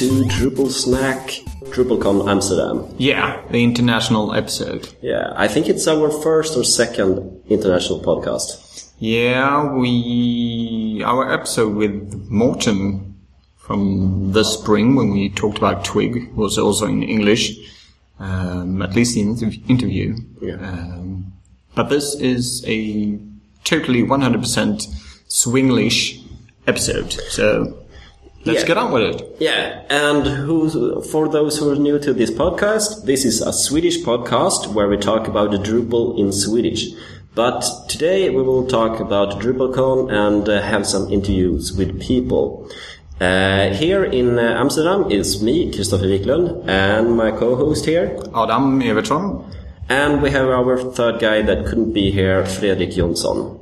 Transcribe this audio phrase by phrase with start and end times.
[0.00, 1.28] to Drupal Snack,
[1.74, 2.86] DrupalCon Amsterdam.
[2.96, 4.88] Yeah, the international episode.
[5.02, 8.88] Yeah, I think it's our first or second international podcast.
[8.98, 13.14] Yeah, we our episode with Morten
[13.58, 17.58] from the spring when we talked about Twig was also in English,
[18.18, 20.16] um, at least the interv- interview.
[20.40, 20.54] Yeah.
[20.54, 21.30] Um,
[21.74, 23.18] but this is a
[23.64, 24.88] totally 100%
[25.28, 26.24] Swinglish
[26.66, 27.79] episode, so
[28.44, 28.66] let's Yeah.
[28.66, 29.36] get on with it.
[29.38, 33.98] Yeah, and who, for those who are new to this podcast, this is a Swedish
[34.02, 36.86] podcast where we talk about the Drupal in Swedish.
[37.34, 42.68] But today we will talk about DrupalCon and uh, have some interviews with people.
[43.20, 48.16] Uh, here in uh, Amsterdam is me, Christopher Wiklund, and my co-host here.
[48.34, 49.44] Adam Evertsson.
[49.88, 53.58] And we have our third guy that couldn't be here, Fredrik Jonsson.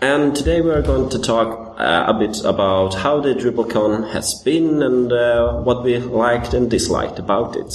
[0.00, 4.34] And today we are going to talk uh, a bit about how the DrupalCon has
[4.44, 7.72] been and uh, what we liked and disliked about it.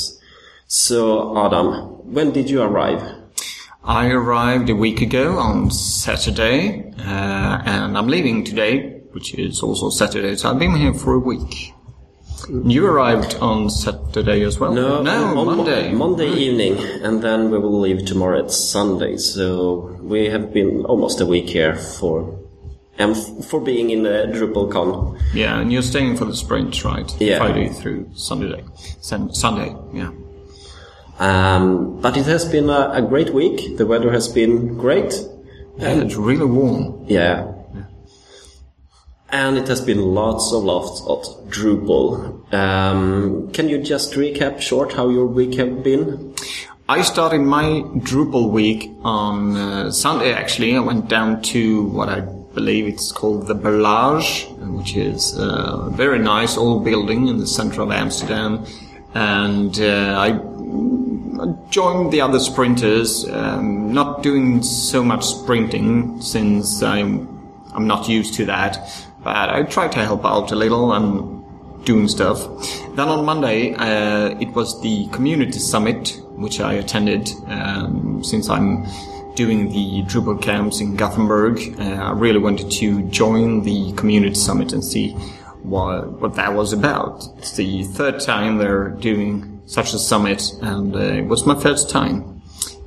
[0.67, 3.01] So, Adam, when did you arrive?
[3.83, 9.89] I arrived a week ago on Saturday, uh, and I'm leaving today, which is also
[9.89, 11.73] Saturday, so I've been here for a week.
[12.49, 14.73] You arrived on Saturday as well?
[14.73, 15.91] No, no, on Mo- Monday.
[15.91, 19.17] Monday evening, and then we will leave tomorrow at Sunday.
[19.17, 22.39] So we have been almost a week here for
[22.99, 25.19] and for being in the DrupalCon.
[25.33, 27.09] Yeah, and you're staying for the sprint, right?
[27.19, 27.37] Yeah.
[27.37, 28.63] Friday through Sunday.
[29.01, 30.11] Sun- Sunday, yeah.
[31.17, 33.77] Um, but it has been a, a great week.
[33.77, 35.13] The weather has been great.
[35.77, 37.05] Yeah, it's really warm.
[37.07, 37.53] Yeah.
[39.31, 41.19] And it has been lots of lots of
[41.49, 42.51] Drupal.
[42.53, 46.33] Um, can you just recap short how your week have been?
[46.89, 50.33] I started my Drupal week on uh, Sunday.
[50.33, 52.21] Actually, I went down to what I
[52.59, 54.31] believe it's called the Berlage,
[54.77, 58.65] which is a very nice old building in the center of Amsterdam,
[59.13, 60.27] and uh, I
[61.69, 63.25] joined the other sprinters.
[63.29, 67.09] Um, not doing so much sprinting since I'm
[67.75, 68.73] I'm not used to that,
[69.23, 71.07] but I tried to help out a little and
[71.85, 72.39] doing stuff.
[72.97, 77.31] Then on Monday, uh, it was the community summit, which I attended.
[77.47, 78.85] Um, since I'm
[79.39, 84.73] doing the Drupal camps in Gothenburg, uh, I really wanted to join the community summit
[84.73, 85.11] and see
[85.63, 87.23] what what that was about.
[87.37, 91.89] It's the third time they're doing such a summit, and uh, it was my first
[91.89, 92.41] time.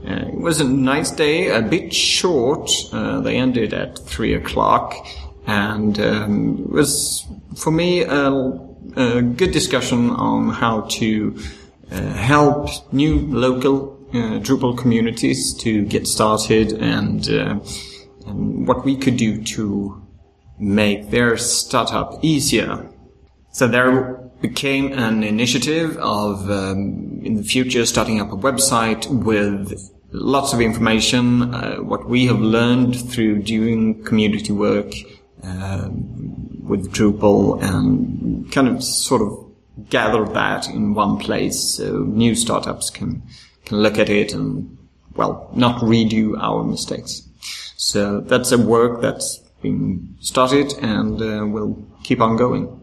[0.06, 2.69] Uh, it was a nice day, a bit short.
[2.92, 4.86] Uh, they ended at three o'clock,
[5.46, 6.34] and um,
[6.66, 7.24] it was
[7.56, 8.30] for me a,
[8.96, 11.34] a good discussion on how to
[11.90, 11.96] uh,
[12.32, 13.14] help new
[13.46, 17.59] local Drupal communities to get started and, uh,
[18.27, 20.03] and what we could do to
[20.59, 22.89] make their startup easier.
[23.53, 29.73] So there became an initiative of, um, in the future, starting up a website with
[30.11, 34.93] lots of information, uh, what we have learned through doing community work
[35.43, 42.34] um, with Drupal, and kind of sort of gather that in one place, so new
[42.34, 43.23] startups can
[43.72, 44.77] can look at it and
[45.15, 47.22] well, not redo our mistakes.
[47.77, 52.81] So that's a work that's been started and uh, will keep on going.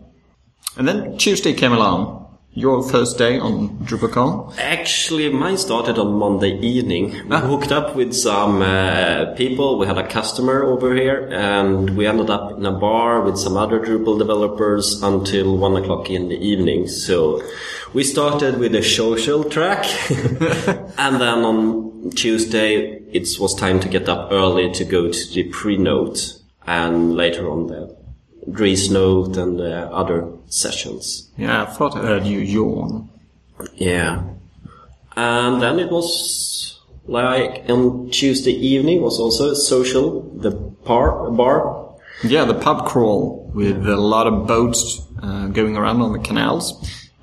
[0.78, 2.18] And then Tuesday came along.
[2.54, 4.58] Your first day on DrupalCon.
[4.58, 7.12] Actually, mine started on Monday evening.
[7.30, 9.78] We hooked up with some uh, people.
[9.78, 13.56] We had a customer over here, and we ended up in a bar with some
[13.56, 16.88] other Drupal developers until one o'clock in the evening.
[16.88, 17.44] So
[17.94, 19.84] we started with a social track,
[21.00, 25.44] and then on Tuesday it was time to get up early to go to the
[25.44, 26.38] pre-note,
[26.68, 27.98] and later on the
[28.52, 31.30] Dries note and the other sessions.
[31.38, 33.10] Yeah, I thought I heard you yawn.
[33.76, 34.24] Yeah.
[35.16, 40.52] And then it was like on Tuesday evening was also social, the
[40.86, 41.96] par, bar.
[42.24, 46.74] Yeah, the pub crawl with a lot of boats uh, going around on the canals.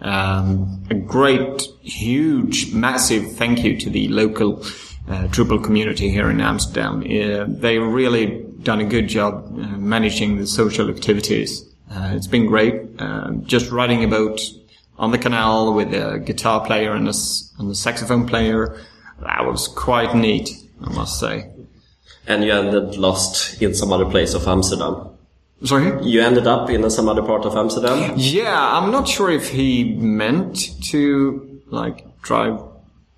[0.00, 4.62] Um, a great, huge, massive thank you to the local
[5.08, 7.00] uh, Drupal community here in Amsterdam.
[7.00, 11.64] Uh, they really done a good job uh, managing the social activities.
[11.90, 12.82] Uh, it's been great.
[12.98, 14.40] Uh, just riding a boat
[14.98, 17.14] on the canal with a guitar player and a,
[17.58, 18.78] and a saxophone player.
[19.20, 20.50] That was quite neat,
[20.82, 21.50] I must say.
[22.26, 25.15] And you ended lost in some other place of Amsterdam.
[25.64, 26.04] Sorry?
[26.06, 28.14] You ended up in some other part of Amsterdam.
[28.16, 32.60] Yeah, I'm not sure if he meant to like drive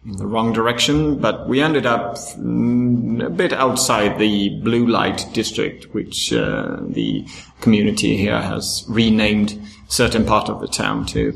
[0.06, 5.92] in the wrong direction, but we ended up a bit outside the blue light district,
[5.92, 7.26] which uh, the
[7.60, 11.32] community here has renamed certain part of the town to.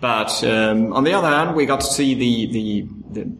[0.00, 3.36] But um, on the other hand, we got to see the, the, the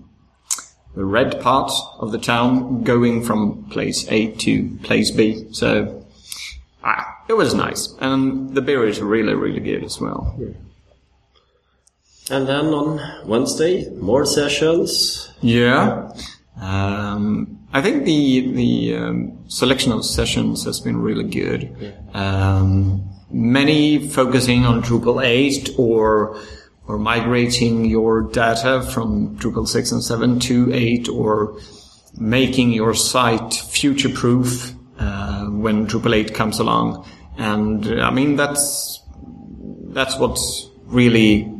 [0.94, 5.46] the red part of the town going from place A to place B.
[5.52, 6.03] So
[7.28, 10.38] it was nice, and the beer is really really good as well.
[12.30, 15.30] And then on Wednesday, more sessions.
[15.42, 16.10] Yeah.
[16.60, 21.94] Um, I think the the um, selection of sessions has been really good.
[22.14, 26.40] Um, many focusing on Drupal 8 or
[26.86, 31.58] or migrating your data from Drupal 6 and 7 to 8 or
[32.16, 35.33] making your site future proof uh,
[35.64, 37.08] when Drupal 8 comes along.
[37.38, 39.02] And uh, I mean that's
[39.94, 41.50] that's what's really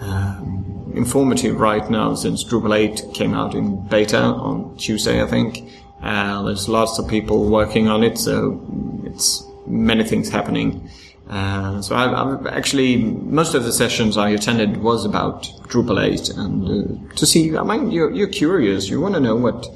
[0.00, 5.70] um, informative right now since Drupal 8 came out in beta on Tuesday, I think.
[6.02, 8.60] Uh, there's lots of people working on it, so
[9.04, 10.88] it's many things happening.
[11.28, 17.10] Uh, so I've, actually most of the sessions I attended was about Drupal 8, and
[17.10, 17.56] uh, to see.
[17.56, 18.88] I mean, you're, you're curious.
[18.88, 19.66] You want to know what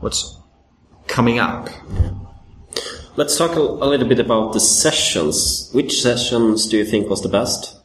[0.00, 0.38] what's
[1.06, 1.68] coming up.
[3.16, 5.70] Let's talk a, a little bit about the sessions.
[5.72, 7.76] Which sessions do you think was the best?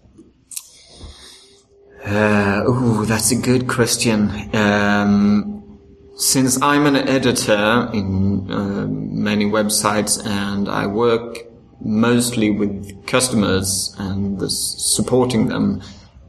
[2.06, 4.54] Uh, oh, that's a good question.
[4.54, 5.80] Um,
[6.18, 11.40] since I'm an editor in uh, many websites and I work
[11.80, 15.82] mostly with customers and supporting them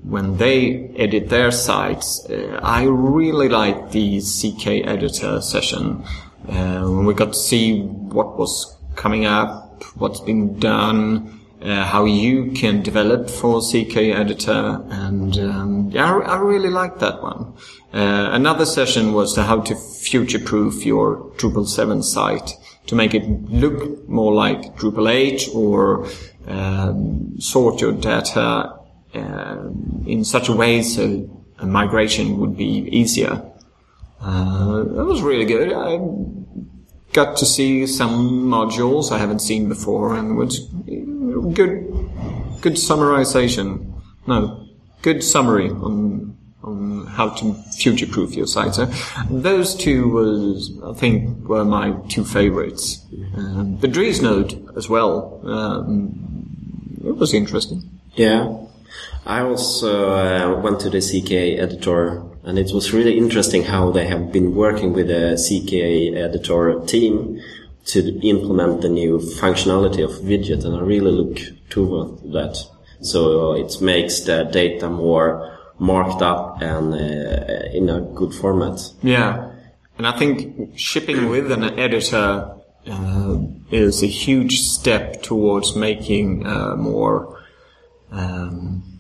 [0.03, 6.05] when they edit their sites, uh, I really like the CK editor session.
[6.49, 7.83] Uh, we got to see
[8.13, 14.83] what was coming up, what's been done, uh, how you can develop for CK Editor,
[14.91, 17.55] and um, yeah, I, I, really liked that one.
[17.93, 22.55] Uh, another session was how to future-proof your Drupal 7 site
[22.87, 26.09] to make it look more like Drupal 8 or
[26.49, 28.77] um, sort your data
[29.15, 29.69] uh,
[30.07, 31.29] in such a way so
[31.59, 33.41] a migration would be easier.
[34.21, 35.73] Uh, that was really good.
[35.73, 35.99] I
[37.13, 40.61] got to see some modules I haven't seen before and was
[41.55, 41.91] good,
[42.61, 43.93] good summarization.
[44.27, 44.67] No,
[45.03, 48.75] good summary on on how to future-proof your site.
[48.75, 48.87] So
[49.29, 53.05] those two was, I think, were my two favorites.
[53.37, 55.41] Um, the Dries note as well.
[55.45, 57.83] Um, it was interesting.
[58.15, 58.59] Yeah.
[59.25, 64.07] I also uh, went to the CK editor and it was really interesting how they
[64.07, 67.41] have been working with the CK editor team
[67.85, 71.41] to implement the new functionality of widget and I really look
[71.71, 72.59] toward that.
[73.01, 78.81] So it makes the data more marked up and uh, in a good format.
[79.03, 79.53] Yeah.
[79.99, 83.39] And I think shipping with an editor uh,
[83.71, 87.41] is a huge step towards making uh, more
[88.11, 88.92] um,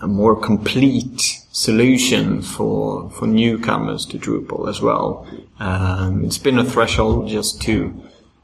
[0.00, 1.20] a more complete
[1.52, 5.26] solution for for newcomers to Drupal as well.
[5.58, 7.94] Um, it's been a threshold just to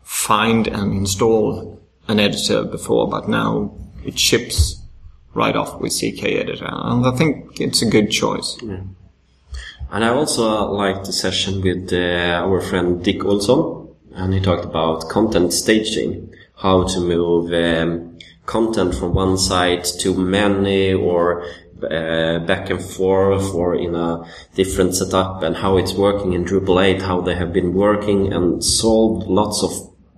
[0.03, 3.75] find and install an editor before, but now
[4.05, 4.81] it ships
[5.35, 8.57] right off with CK Editor, and I think it's a good choice.
[8.63, 8.81] Yeah.
[9.91, 14.65] And I also liked the session with uh, our friend Dick Olsson, and he talked
[14.65, 18.16] about content staging, how to move um,
[18.47, 21.45] content from one site to many or
[21.83, 24.25] uh, back and forth or in a
[24.55, 28.65] different setup and how it's working in Drupal 8, how they have been working and
[28.65, 29.73] solved lots of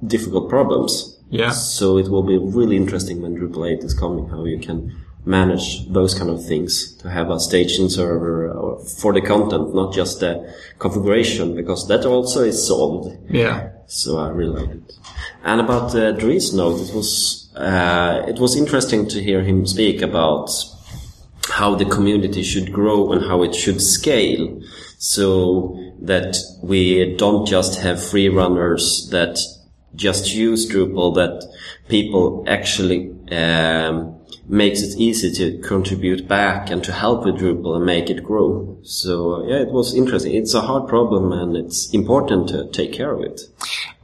[0.07, 1.19] difficult problems.
[1.31, 1.51] Yeah.
[1.51, 4.97] So it will be really interesting when Drupal 8 is coming, how you can
[5.29, 10.21] manage those kind of things to have a staging server for the content, not just
[10.21, 13.17] the configuration, because that also is solved.
[13.31, 13.71] Yeah.
[13.87, 14.93] So I really like it.
[15.45, 20.01] And about the Dries note, it was, uh, it was interesting to hear him speak
[20.01, 20.51] about
[21.51, 24.61] how the community should grow and how it should scale
[24.99, 29.39] so that we don't just have free runners that
[29.95, 31.45] just use Drupal, that
[31.89, 34.18] people actually um,
[34.49, 38.79] makes it easy to contribute back and to help with Drupal and make it grow.
[38.83, 40.35] So yeah, it was interesting.
[40.35, 43.43] It's a hard problem and it's important to take care of it.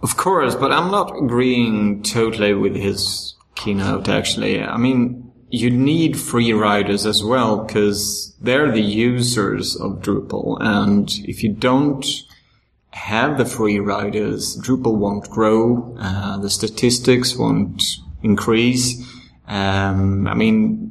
[0.02, 4.62] Of course, but I'm not agreeing totally with his keynote actually.
[4.62, 10.58] I mean, you need free riders as well because they're the users of Drupal.
[10.60, 12.04] And if you don't
[12.90, 15.96] have the free riders, Drupal won't grow.
[15.98, 17.82] Uh, the statistics won't
[18.22, 19.13] increase.
[19.46, 20.90] Um, I mean,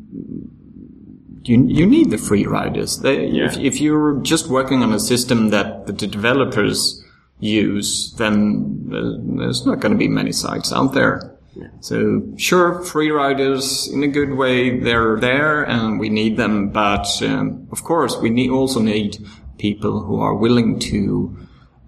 [1.43, 2.99] you you need the free riders.
[2.99, 3.45] They, yeah.
[3.45, 7.03] if, if you're just working on a system that the developers
[7.39, 11.33] use, then there's not going to be many sites out there.
[11.81, 16.69] So sure, free riders in a good way, they're there and we need them.
[16.69, 19.17] But um, of course, we need, also need
[19.57, 21.37] people who are willing to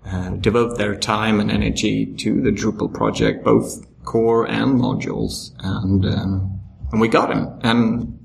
[0.05, 5.51] uh, devote their time and energy to the Drupal project, both core and modules.
[5.60, 6.54] And um,
[6.92, 7.60] and we got him.
[7.62, 8.20] And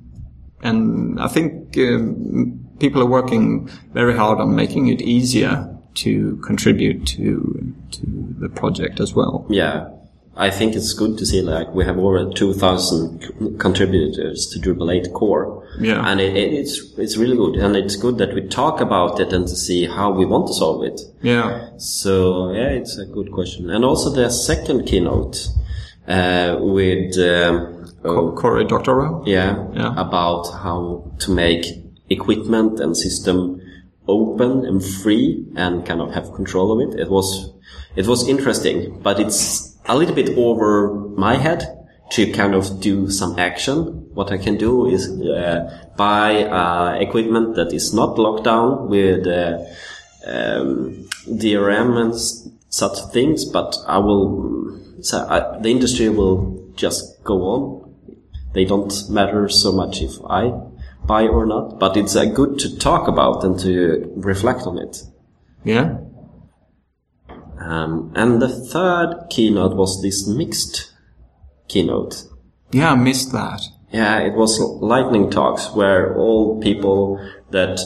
[0.63, 7.07] and I think um, people are working very hard on making it easier to contribute
[7.07, 9.47] to to the project as well.
[9.49, 9.91] Yeah.
[10.37, 15.13] I think it's good to see like we have over 2,000 contributors to Drupal 8
[15.13, 15.69] core.
[15.79, 16.03] Yeah.
[16.07, 17.57] And it, it, it's, it's really good.
[17.57, 20.55] And it's good that we talk about it and to see how we want to
[20.55, 21.01] solve it.
[21.21, 21.69] Yeah.
[21.77, 23.69] So yeah, it's a good question.
[23.71, 25.49] And also the second keynote,
[26.09, 29.23] uh, with, um, Co- Cory Doctorow.
[29.27, 29.93] yeah, Yeah.
[29.97, 31.67] about how to make
[32.09, 33.61] equipment and system
[34.09, 36.99] open and free and kind of have control of it.
[36.99, 37.53] It was,
[37.97, 41.77] it was interesting, but it's a little bit over my head
[42.13, 44.09] to kind of do some action.
[44.15, 49.27] What I can do is uh, buy uh, equipment that is not locked down with
[49.27, 49.59] uh,
[50.27, 54.79] um, DRM and s- such things, but I will.
[55.03, 57.80] So I, the industry will just go on
[58.53, 60.53] they don't matter so much if I
[61.07, 65.03] buy or not, but it's uh, good to talk about and to reflect on it.
[65.65, 65.99] Yeah.
[67.61, 70.93] Um, and the third keynote was this mixed
[71.69, 72.25] keynote.
[72.73, 73.63] Yeah, I missed that.
[73.93, 77.81] Yeah, it was lightning talks where all people that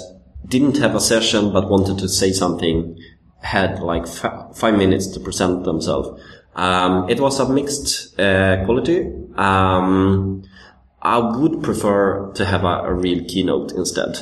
[0.47, 2.99] didn't have a session but wanted to say something
[3.41, 6.21] had like f- five minutes to present themselves.
[6.55, 9.11] Um, it was a mixed uh, quality.
[9.37, 10.45] Um,
[11.05, 14.17] I would prefer to have a, a real keynote instead,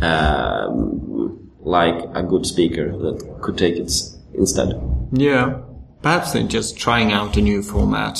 [0.00, 3.92] um, like a good speaker that could take it
[4.32, 4.80] instead.
[5.12, 5.60] Yeah.
[6.00, 8.18] Perhaps they're just trying out a new format.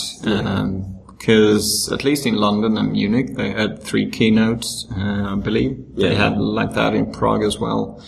[1.18, 5.82] Because at least in London and Munich, they had three keynotes, uh, I believe.
[5.96, 8.02] They had like that in Prague as well.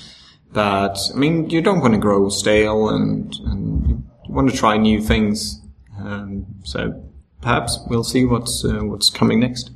[0.53, 4.77] But, I mean, you don't want to grow stale and, and you want to try
[4.77, 5.63] new things.
[5.99, 7.06] Um, so
[7.47, 9.71] perhaps we'll see what's, uh, what's coming next.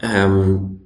[0.00, 0.80] Um,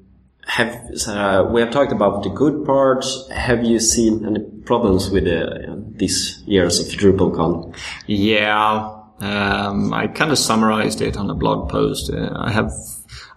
[0.47, 0.75] have
[1.07, 3.29] uh, we have talked about the good parts?
[3.31, 7.77] Have you seen any problems with uh, these years of DrupalCon?
[8.07, 12.11] Yeah, um, I kind of summarized it on a blog post.
[12.11, 12.71] Uh, I have,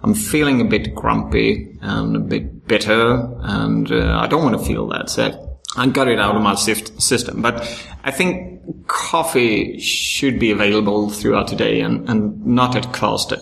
[0.01, 4.65] I'm feeling a bit grumpy and a bit bitter, and uh, I don't want to
[4.65, 5.09] feel that.
[5.09, 7.41] So I got it out of my system.
[7.41, 7.61] But
[8.03, 13.41] I think coffee should be available throughout the day, and, and not at cost at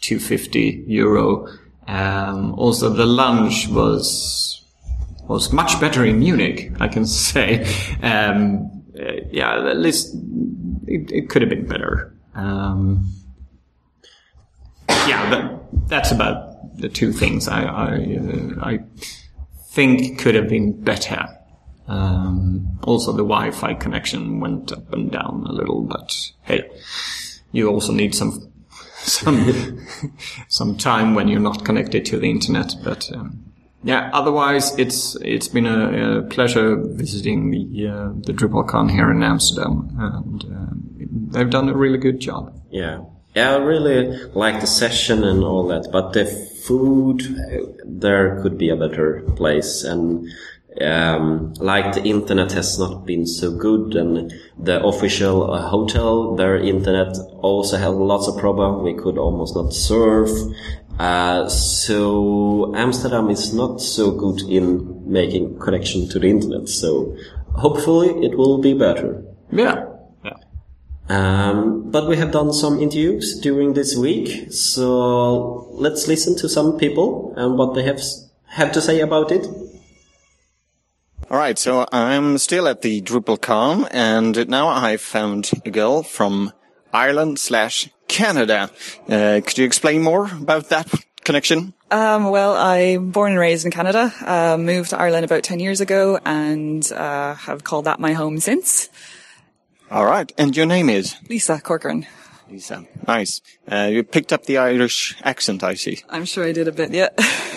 [0.00, 1.48] 250 euro.
[1.86, 4.64] Um, also, the lunch was
[5.28, 7.64] was much better in Munich, I can say.
[8.02, 10.14] Um, uh, yeah, at least
[10.86, 12.14] it, it could have been better.
[12.34, 13.12] Um,
[14.88, 18.78] yeah, that, that's about the two things I I, uh, I
[19.68, 21.35] think could have been better.
[21.88, 26.68] Um, also, the Wi-Fi connection went up and down a little, but hey,
[27.52, 28.52] you also need some
[28.96, 29.86] some
[30.48, 32.74] some time when you're not connected to the internet.
[32.82, 33.52] But um,
[33.84, 39.22] yeah, otherwise it's it's been a, a pleasure visiting the uh, the DrupalCon here in
[39.22, 42.52] Amsterdam, and um, they've done a really good job.
[42.70, 43.04] Yeah.
[43.36, 48.56] Yeah, I really like the session and all that, but the food, uh, there could
[48.56, 49.84] be a better place.
[49.84, 50.26] And,
[50.80, 56.56] um, like the internet has not been so good and the official uh, hotel, their
[56.56, 58.82] internet also had lots of problem.
[58.82, 60.30] We could almost not surf.
[60.98, 66.68] Uh, so Amsterdam is not so good in making connection to the internet.
[66.68, 67.16] So
[67.54, 69.24] hopefully it will be better.
[69.50, 69.86] Yeah.
[70.24, 70.36] Yeah.
[71.08, 76.78] Um, but we have done some interviews during this week, so let's listen to some
[76.78, 78.00] people and what they have
[78.48, 79.46] have to say about it.
[81.28, 86.52] All right, so I'm still at the DrupalCon, and now I found a girl from
[86.92, 88.70] Ireland slash Canada.
[89.08, 90.88] Uh, could you explain more about that
[91.24, 91.74] connection?
[91.90, 95.80] Um, well, I'm born and raised in Canada, uh, moved to Ireland about 10 years
[95.80, 98.88] ago and uh, have called that my home since.
[99.90, 102.06] All right, and your name is Lisa Corcoran.
[102.50, 102.84] Lisa.
[103.06, 103.40] Nice.
[103.70, 106.02] Uh, you picked up the Irish accent, I see.
[106.08, 107.08] I'm sure I did a bit, yeah.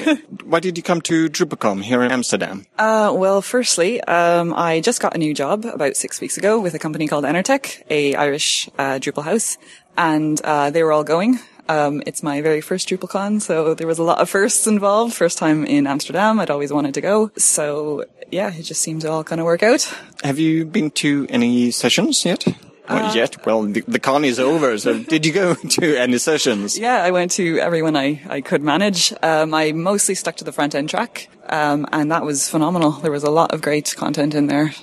[0.44, 2.66] Why did you come to DrupalCon here in Amsterdam?
[2.78, 6.74] uh, well, firstly, um, I just got a new job about six weeks ago with
[6.74, 9.58] a company called Annertech, a Irish uh, Drupal house,
[9.98, 11.40] and uh, they were all going.
[11.68, 15.14] Um, it's my very first DrupalCon, so there was a lot of firsts involved.
[15.14, 17.32] First time in Amsterdam, I'd always wanted to go.
[17.38, 19.84] So yeah, it just seemed to all kind of work out.
[20.24, 22.44] Have you been to any sessions yet?
[22.90, 23.46] Not yet.
[23.46, 24.78] Well, the, the con is over.
[24.78, 26.78] So, did you go to any sessions?
[26.78, 29.14] Yeah, I went to everyone I, I could manage.
[29.22, 32.92] Um, I mostly stuck to the front end track, um, and that was phenomenal.
[32.92, 34.74] There was a lot of great content in there.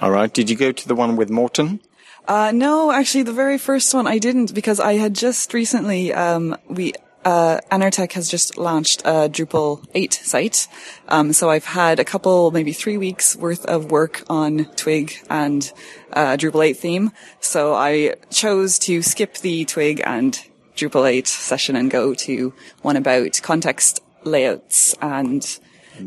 [0.00, 0.32] All right.
[0.32, 1.80] Did you go to the one with Morten?
[2.26, 6.56] Uh, no, actually, the very first one I didn't because I had just recently, um,
[6.68, 6.92] we,
[7.28, 10.66] uh, Annertech has just launched a Drupal 8 site.
[11.08, 15.70] Um, so I've had a couple, maybe three weeks worth of work on Twig and,
[16.14, 17.12] uh, Drupal 8 theme.
[17.40, 20.40] So I chose to skip the Twig and
[20.74, 25.58] Drupal 8 session and go to one about context layouts and,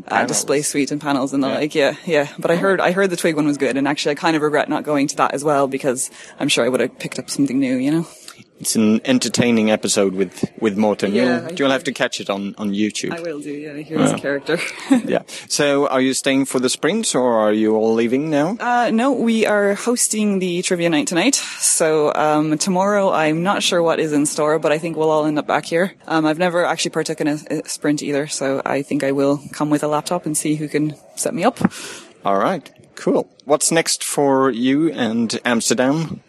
[0.08, 1.76] uh, display suite and panels and the like.
[1.76, 2.30] Yeah, yeah.
[2.36, 4.42] But I heard, I heard the Twig one was good and actually I kind of
[4.42, 6.10] regret not going to that as well because
[6.40, 8.08] I'm sure I would have picked up something new, you know?
[8.60, 11.14] It's an entertaining episode with with Morten.
[11.14, 13.12] Yeah, you'll, you'll have to catch it on on YouTube.
[13.12, 13.74] I will do, yeah.
[13.74, 14.58] Here's a character.
[15.04, 15.22] yeah.
[15.48, 18.56] So, are you staying for the sprint, or are you all leaving now?
[18.60, 21.34] Uh, no, we are hosting the trivia night tonight.
[21.34, 25.26] So um, tomorrow, I'm not sure what is in store, but I think we'll all
[25.26, 25.94] end up back here.
[26.06, 29.40] Um, I've never actually partook in a, a sprint either, so I think I will
[29.52, 31.58] come with a laptop and see who can set me up.
[32.24, 32.70] All right.
[32.94, 33.28] Cool.
[33.44, 36.22] What's next for you and Amsterdam?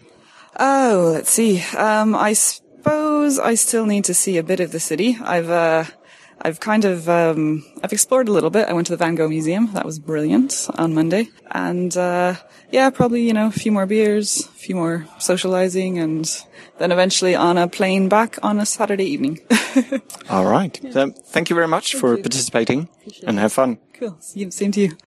[0.59, 1.61] Oh, let's see.
[1.75, 5.17] Um, I suppose I still need to see a bit of the city.
[5.21, 5.85] I've, uh,
[6.41, 8.67] I've kind of, um, I've explored a little bit.
[8.67, 9.71] I went to the Van Gogh Museum.
[9.73, 11.29] That was brilliant on Monday.
[11.51, 12.35] And, uh,
[12.71, 16.29] yeah, probably, you know, a few more beers, a few more socializing and
[16.79, 19.39] then eventually on a plane back on a Saturday evening.
[20.29, 20.79] All right.
[20.91, 22.21] So, thank you very much for you.
[22.23, 22.89] participating
[23.25, 23.79] and have fun.
[23.93, 24.17] cool.
[24.19, 24.97] Same to you.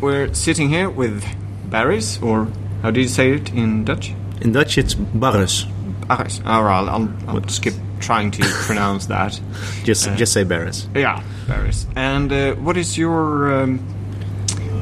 [0.00, 1.24] We're sitting here with
[1.70, 2.46] Baris, or
[2.84, 4.12] how do you say it in Dutch?
[4.42, 5.64] In Dutch, it's Barres.
[6.06, 6.42] Baris.
[6.44, 9.40] All right, I'll, I'll skip trying to pronounce that.
[9.84, 10.86] Just just say Barres.
[10.94, 11.86] Yeah, Baris.
[11.96, 13.80] And uh, what is your um,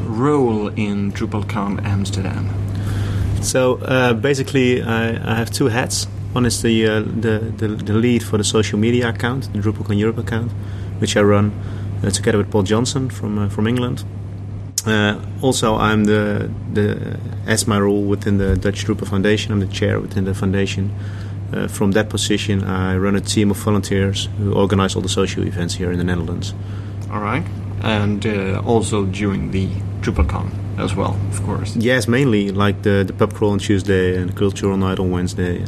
[0.03, 2.51] role in DrupalCon Amsterdam?
[3.41, 6.09] So uh, basically, I, I have two hats.
[6.33, 9.97] One is the, uh, the, the the lead for the social media account, the DrupalCon
[9.97, 10.51] Europe account,
[10.99, 11.53] which I run
[12.03, 14.03] uh, together with Paul Johnson from uh, from England.
[14.87, 19.53] Uh, also, I'm the the as my role within the Dutch Drupal Foundation.
[19.53, 20.91] I'm the chair within the foundation.
[21.53, 25.47] Uh, from that position, I run a team of volunteers who organize all the social
[25.47, 26.55] events here in the Netherlands.
[27.11, 27.45] All right.
[27.83, 29.69] And uh, also during the
[30.01, 31.77] DrupalCon as well, of course.
[31.77, 35.65] Yes, mainly like the, the pub crawl on Tuesday and the cultural night on Wednesday.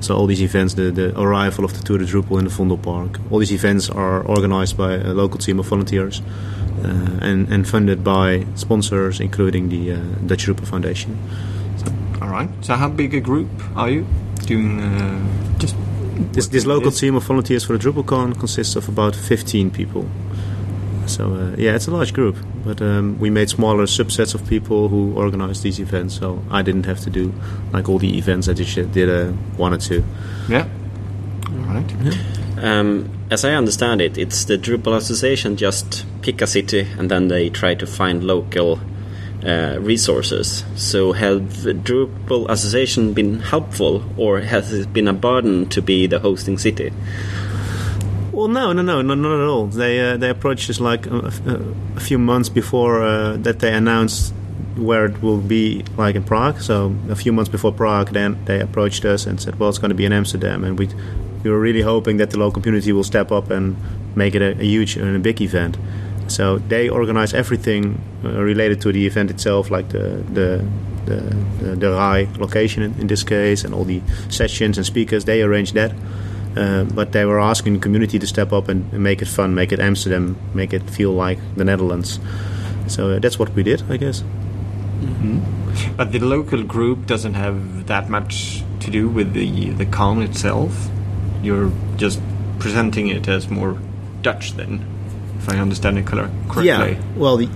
[0.00, 2.82] So all these events, the, the arrival of the Tour de Drupal in the Vondel
[2.82, 6.22] Park, all these events are organized by a local team of volunteers
[6.84, 11.18] uh, and, and funded by sponsors, including the uh, Dutch Drupal Foundation.
[12.20, 12.48] All right.
[12.62, 14.06] So how big a group are you
[14.46, 14.80] doing?
[14.80, 15.76] Uh, just
[16.32, 20.08] This, this local team of volunteers for the DrupalCon consists of about 15 people.
[21.06, 24.88] So uh, yeah, it's a large group, but um, we made smaller subsets of people
[24.88, 26.18] who organized these events.
[26.18, 27.32] So I didn't have to do
[27.72, 28.48] like all the events.
[28.48, 30.04] I just did uh, one or two.
[30.48, 30.68] Yeah.
[31.48, 32.18] All right.
[32.58, 37.28] Um, as I understand it, it's the Drupal Association just pick a city and then
[37.28, 38.80] they try to find local
[39.44, 40.64] uh, resources.
[40.74, 46.18] So have Drupal Association been helpful or has it been a burden to be the
[46.18, 46.92] hosting city?
[48.36, 49.66] Well, no, no, no, no, not at all.
[49.66, 53.72] They uh, they approached us like a, a, a few months before uh, that they
[53.72, 54.34] announced
[54.76, 56.60] where it will be, like in Prague.
[56.60, 59.88] So a few months before Prague, then they approached us and said, "Well, it's going
[59.88, 60.90] to be in Amsterdam," and we
[61.44, 63.74] we were really hoping that the local community will step up and
[64.14, 65.78] make it a, a huge and a big event.
[66.28, 70.62] So they organize everything uh, related to the event itself, like the the
[71.06, 71.20] the,
[71.62, 75.24] the, the RAI location in, in this case, and all the sessions and speakers.
[75.24, 75.94] They arrange that.
[76.56, 79.54] Uh, but they were asking the community to step up and, and make it fun,
[79.54, 82.18] make it Amsterdam, make it feel like the Netherlands.
[82.86, 84.24] So uh, that's what we did, I guess.
[85.96, 90.88] But the local group doesn't have that much to do with the the con itself.
[91.42, 92.20] You're just
[92.58, 93.78] presenting it as more
[94.22, 94.80] Dutch, then,
[95.38, 96.64] if I understand it correctly.
[96.64, 96.96] Yeah.
[97.16, 97.46] Well, the,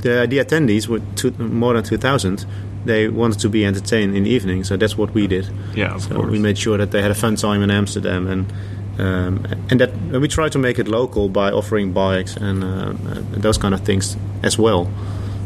[0.00, 2.46] the the attendees were two, more than two thousand.
[2.88, 5.46] They wanted to be entertained in the evening, so that's what we did.
[5.74, 6.30] Yeah, of so course.
[6.30, 8.46] we made sure that they had a fun time in Amsterdam, and
[8.98, 12.94] um, and that and we tried to make it local by offering bikes and uh,
[13.40, 14.88] those kind of things as well.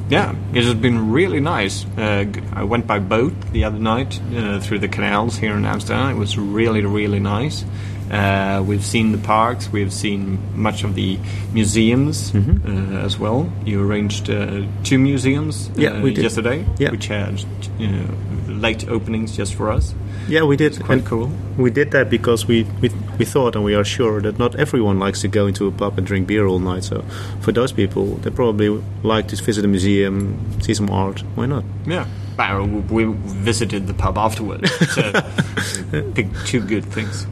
[0.09, 1.87] Yeah, it has been really nice.
[1.97, 6.11] Uh, I went by boat the other night uh, through the canals here in Amsterdam.
[6.11, 7.65] It was really, really nice.
[8.13, 9.73] Uh, we've seen the parks.
[9.73, 11.19] We've seen much of the
[11.55, 13.51] museums uh, as well.
[13.65, 16.23] You arranged uh, two museums uh, Yeah, we did.
[16.25, 16.91] yesterday, Yeah.
[16.91, 17.43] which had
[17.79, 18.05] you know,
[18.49, 19.95] late openings just for us.
[20.29, 20.79] Yeah, we did.
[20.79, 21.31] Quite and cool.
[21.57, 24.99] We did that because we, we we thought and we are sure that not everyone
[24.99, 26.85] likes to go into a pub and drink beer all night.
[26.85, 27.03] So
[27.41, 28.69] for those people, they probably
[29.03, 31.23] like to visit a museum, see some art.
[31.35, 31.65] Why not?
[31.87, 33.05] Yeah, But we
[33.45, 35.13] visited the pub afterwards, so
[36.15, 37.27] picked two good things.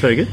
[0.00, 0.28] Very good.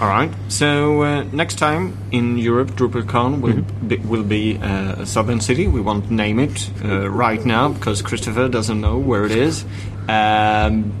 [0.00, 0.30] All right.
[0.48, 3.88] So uh, next time in Europe, DrupalCon will Mm-hmm.
[3.88, 5.66] be, will be uh, a southern city.
[5.66, 9.64] We won't name it uh, right now because Christopher doesn't know where it is.
[10.08, 10.92] Um,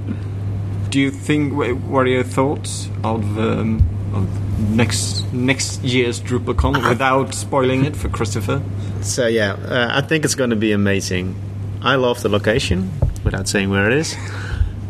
[0.90, 1.52] do you think?
[1.54, 3.82] What are your thoughts of, um,
[4.14, 8.60] of next next year's DrupalCon without spoiling it for Christopher?
[9.02, 11.36] So yeah, uh, I think it's going to be amazing.
[11.82, 12.90] I love the location,
[13.22, 14.16] without saying where it is.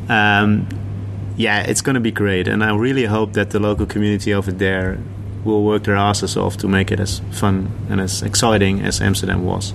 [0.08, 0.66] Um,
[1.38, 4.50] yeah, it's going to be great, and I really hope that the local community over
[4.50, 4.98] there
[5.44, 9.44] will work their asses off to make it as fun and as exciting as Amsterdam
[9.44, 9.72] was.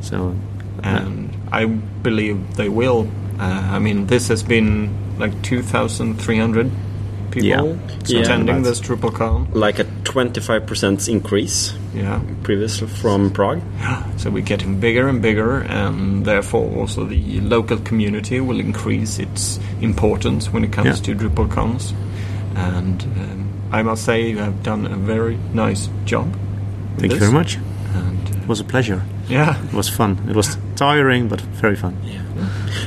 [0.00, 0.36] So,
[0.84, 3.08] and I believe they will.
[3.40, 6.70] Uh, I mean, this has been like 2,300
[7.34, 7.96] people Yeah.
[8.06, 8.20] Yeah.
[8.20, 9.54] attending That's- this DrupalCon.
[9.54, 12.20] Like a 25% increase Yeah.
[12.42, 13.60] previously from Prague.
[14.16, 19.58] So we're getting bigger and bigger, and therefore also the local community will increase its
[19.80, 21.14] importance when it comes Yeah.
[21.14, 21.92] to DrupalCons.
[22.56, 26.26] And um, I must say, you have done a very nice job.
[26.96, 27.58] with thank you very much.
[27.94, 29.02] And It was a pleasure.
[29.28, 30.18] Yeah, It was fun.
[30.28, 31.96] It was tiring, but very fun.
[32.04, 32.20] Yeah.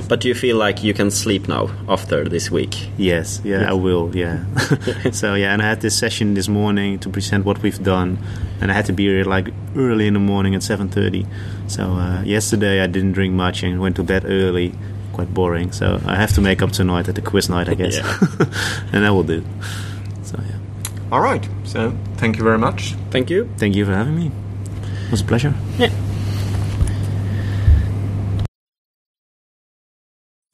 [0.07, 2.89] But do you feel like you can sleep now after this week?
[2.97, 4.15] Yes, yeah, I will.
[4.15, 4.43] Yeah.
[5.11, 8.17] so yeah, and I had this session this morning to present what we've done,
[8.61, 11.25] and I had to be here like early in the morning at seven thirty.
[11.67, 14.73] So uh, yesterday I didn't drink much and went to bed early.
[15.13, 15.71] Quite boring.
[15.71, 18.17] So I have to make up tonight at the quiz night, I guess, Yeah.
[18.93, 19.43] and I will do.
[20.23, 20.57] So yeah,
[21.11, 21.47] all right.
[21.63, 22.93] So thank you very much.
[23.09, 23.49] Thank you.
[23.57, 24.31] thank you for having me.
[25.05, 25.53] It was a pleasure.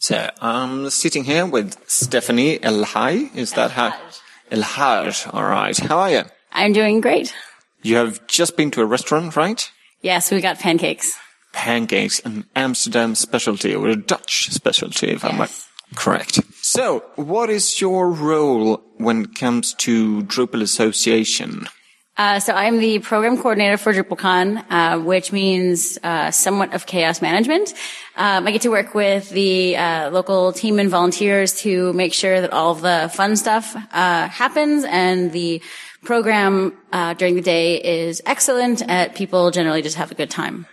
[0.04, 3.34] So I'm sitting here with Stephanie El-Hajj.
[3.36, 3.96] Is that how?
[4.52, 5.28] El-Hajj.
[5.32, 5.78] All right.
[5.78, 6.24] How are you?
[6.52, 7.34] I'm doing great.
[7.84, 9.72] You have just been to a restaurant, right?
[10.02, 11.18] Yes, we got pancakes.
[11.54, 15.70] Pancakes, an Amsterdam specialty or a Dutch specialty, if I'm Yes.
[15.96, 16.42] correct.
[16.62, 21.70] So, what is your role when it comes to Drupal Association?
[22.16, 27.22] Uh, so I'm the program coordinator for DrupalCon, uh, which means uh, somewhat of chaos
[27.24, 27.74] management.
[28.16, 32.40] Um, I get to work with the uh, local team and volunteers to make sure
[32.42, 35.62] that all of the fun stuff uh, happens and the
[36.04, 38.84] program uh, during the day is excellent.
[38.88, 40.68] At people generally just have a good time.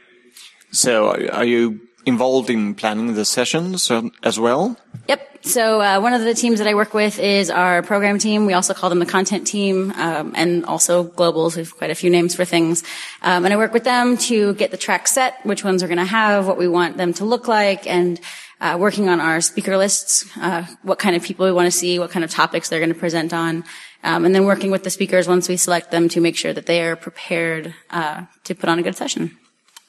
[0.72, 3.90] So, are you involved in planning the sessions
[4.22, 4.76] as well?
[5.08, 5.29] Yep.
[5.42, 8.44] So uh, one of the teams that I work with is our program team.
[8.44, 11.56] We also call them the content team, um, and also globals.
[11.56, 12.82] We have quite a few names for things.
[13.22, 15.98] Um, and I work with them to get the track set, which ones we're going
[15.98, 18.20] to have, what we want them to look like, and
[18.60, 21.98] uh, working on our speaker lists, uh, what kind of people we want to see,
[21.98, 23.64] what kind of topics they're going to present on,
[24.04, 26.66] um, and then working with the speakers once we select them to make sure that
[26.66, 29.38] they are prepared uh, to put on a good session.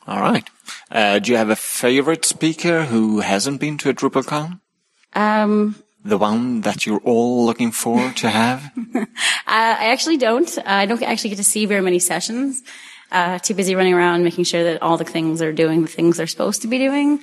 [0.07, 0.49] All right.
[0.89, 4.60] Uh, do you have a favorite speaker who hasn't been to a DrupalCon?
[5.13, 8.71] Um, The one that you're all looking for to have?
[9.47, 10.57] I actually don't.
[10.57, 12.63] Uh, I don't actually get to see very many sessions.
[13.11, 16.17] Uh, too busy running around making sure that all the things are doing the things
[16.17, 17.19] they're supposed to be doing.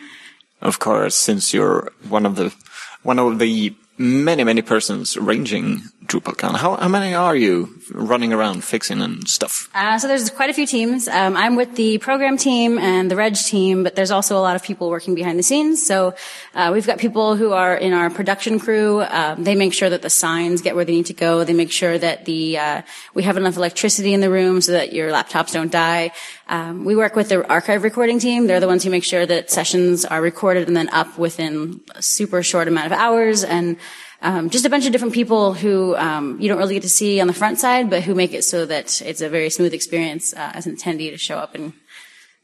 [0.60, 2.54] Of course, since you're one of the
[3.02, 6.56] one of the many many persons ranging DrupalCon.
[6.56, 9.68] How how many are you running around fixing and stuff?
[9.74, 11.06] Uh, so there's quite a few teams.
[11.08, 14.56] Um, I'm with the program team and the reg team, but there's also a lot
[14.56, 15.84] of people working behind the scenes.
[15.86, 16.14] So
[16.54, 19.02] uh, we've got people who are in our production crew.
[19.02, 21.44] Um, they make sure that the signs get where they need to go.
[21.44, 22.82] They make sure that the uh,
[23.14, 26.12] we have enough electricity in the room so that your laptops don't die.
[26.48, 28.46] Um, we work with the archive recording team.
[28.46, 32.00] They're the ones who make sure that sessions are recorded and then up within a
[32.00, 33.76] super short amount of hours and
[34.22, 37.20] um, just a bunch of different people who um, you don't really get to see
[37.20, 40.34] on the front side, but who make it so that it's a very smooth experience
[40.34, 41.72] uh, as an attendee to show up and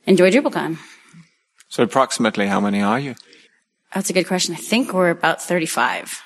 [0.07, 0.79] enjoy DrupalCon.
[1.69, 3.15] So approximately how many are you?
[3.95, 4.55] That's a good question.
[4.55, 6.23] I think we're about 35.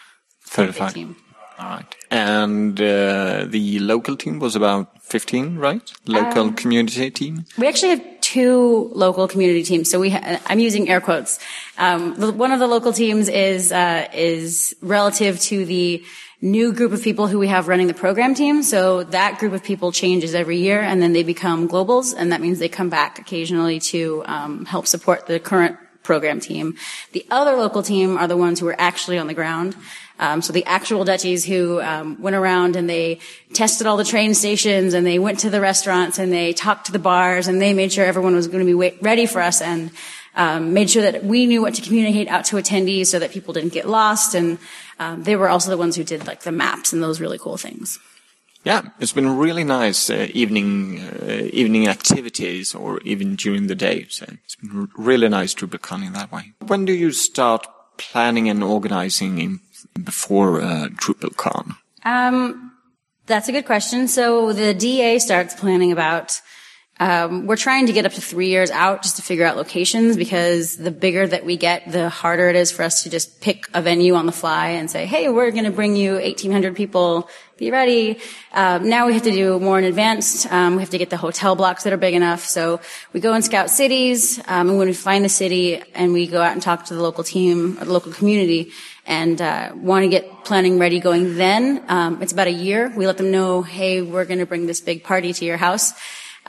[0.49, 0.95] Thirty-five.
[0.95, 1.17] Team.
[1.59, 1.95] All right.
[2.11, 5.93] And uh, the local team was about fifteen, right?
[6.07, 7.45] Local community team.
[7.59, 9.91] We actually have two local community teams.
[9.91, 11.39] So we, ha- I'm using air quotes.
[11.79, 16.05] Um, one of the local teams is uh, is relative to the
[16.41, 18.63] new group of people who we have running the program team.
[18.63, 22.41] So that group of people changes every year, and then they become globals, and that
[22.41, 26.77] means they come back occasionally to um, help support the current program team.
[27.13, 29.77] The other local team are the ones who are actually on the ground.
[30.19, 33.21] Um, so the actual Dutchies who um, went around and they
[33.53, 36.93] tested all the train stations and they went to the restaurants and they talked to
[36.93, 39.61] the bars and they made sure everyone was going to be wait- ready for us
[39.61, 39.91] and
[40.35, 43.55] um, made sure that we knew what to communicate out to attendees so that people
[43.55, 44.35] didn't get lost.
[44.35, 44.59] And
[44.99, 47.57] um, they were also the ones who did like the maps and those really cool
[47.57, 47.99] things.
[48.65, 54.07] Yeah, it's been really nice uh, evening uh, evening activities, or even during the day.
[54.09, 56.53] So it's been really nice to be in that way.
[56.67, 57.67] When do you start
[57.97, 59.61] planning and organizing in,
[60.03, 61.77] before uh, DrupalCon?
[62.05, 62.73] Um,
[63.27, 64.09] that's a good question.
[64.09, 66.41] So the DA starts planning about.
[67.01, 70.17] Um, we're trying to get up to three years out just to figure out locations
[70.17, 73.69] because the bigger that we get, the harder it is for us to just pick
[73.73, 77.31] a venue on the fly and say, "Hey, we're going to bring you 1,800 people.
[77.57, 78.19] Be ready."
[78.53, 80.45] Um, now we have to do more in advance.
[80.51, 82.45] Um, we have to get the hotel blocks that are big enough.
[82.45, 82.81] So
[83.13, 86.43] we go and scout cities, um, and when we find the city, and we go
[86.43, 88.73] out and talk to the local team, or the local community,
[89.07, 91.37] and uh, want to get planning ready going.
[91.37, 92.93] Then um, it's about a year.
[92.97, 95.93] We let them know, "Hey, we're going to bring this big party to your house."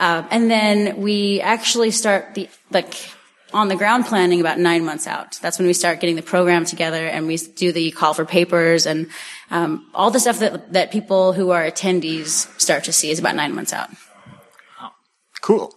[0.00, 2.94] Uh, and then we actually start the, like,
[3.52, 5.38] on the ground planning about nine months out.
[5.42, 8.86] That's when we start getting the program together and we do the call for papers
[8.86, 9.08] and,
[9.50, 13.36] um, all the stuff that, that people who are attendees start to see is about
[13.36, 13.90] nine months out.
[15.42, 15.74] Cool.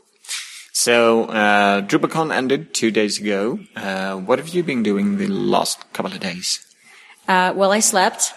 [0.72, 3.60] So uh, DrupalCon ended two days ago.
[3.76, 6.66] Uh, what have you been doing the last couple of days?
[7.28, 8.34] Uh, well, I slept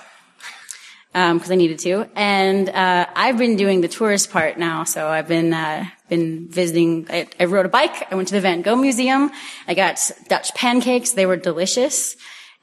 [1.16, 4.84] because I needed to, and uh, I've been doing the tourist part now.
[4.84, 7.06] So I've been uh, been visiting.
[7.08, 8.12] I, I rode a bike.
[8.12, 9.30] I went to the Van Gogh Museum.
[9.66, 9.98] I got
[10.28, 11.12] Dutch pancakes.
[11.12, 12.16] They were delicious,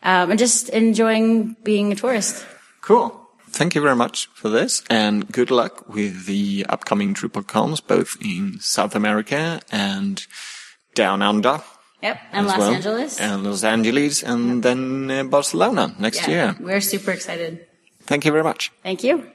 [0.03, 2.45] um, and just enjoying being a tourist.
[2.81, 3.19] Cool.
[3.49, 8.59] Thank you very much for this, and good luck with the upcoming DrupalCons, both in
[8.59, 10.25] South America and
[10.93, 11.63] down under.
[12.03, 12.71] Yep, and Los well.
[12.71, 13.19] Angeles.
[13.19, 16.55] And Los Angeles, and then uh, Barcelona next yeah, year.
[16.59, 17.65] we're super excited.
[18.05, 18.71] Thank you very much.
[18.83, 19.27] Thank you.